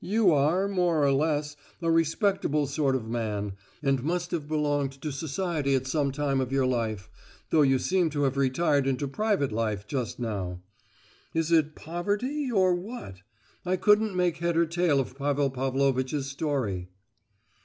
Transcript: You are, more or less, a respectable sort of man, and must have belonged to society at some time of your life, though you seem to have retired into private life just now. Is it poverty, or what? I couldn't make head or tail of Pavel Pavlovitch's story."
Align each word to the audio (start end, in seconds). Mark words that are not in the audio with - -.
You 0.00 0.30
are, 0.32 0.68
more 0.68 1.02
or 1.02 1.10
less, 1.10 1.56
a 1.82 1.90
respectable 1.90 2.68
sort 2.68 2.94
of 2.94 3.08
man, 3.10 3.54
and 3.82 4.04
must 4.04 4.30
have 4.30 4.46
belonged 4.46 4.92
to 5.02 5.10
society 5.10 5.74
at 5.74 5.88
some 5.88 6.12
time 6.12 6.40
of 6.40 6.52
your 6.52 6.64
life, 6.64 7.10
though 7.50 7.62
you 7.62 7.80
seem 7.80 8.08
to 8.10 8.22
have 8.22 8.36
retired 8.36 8.86
into 8.86 9.08
private 9.08 9.50
life 9.50 9.88
just 9.88 10.20
now. 10.20 10.60
Is 11.34 11.50
it 11.50 11.74
poverty, 11.74 12.52
or 12.52 12.72
what? 12.72 13.22
I 13.66 13.74
couldn't 13.74 14.14
make 14.14 14.36
head 14.36 14.56
or 14.56 14.64
tail 14.66 15.00
of 15.00 15.18
Pavel 15.18 15.50
Pavlovitch's 15.50 16.28
story." 16.30 16.88